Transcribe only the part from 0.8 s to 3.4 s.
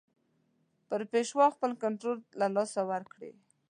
پر پېشوا خپل کنټرول له لاسه ورکړي.